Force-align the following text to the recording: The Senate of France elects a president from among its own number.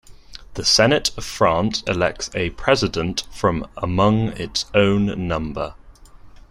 The 0.55 0.65
Senate 0.65 1.11
of 1.15 1.23
France 1.23 1.83
elects 1.85 2.31
a 2.33 2.49
president 2.49 3.27
from 3.31 3.67
among 3.77 4.29
its 4.29 4.65
own 4.73 5.27
number. 5.27 5.75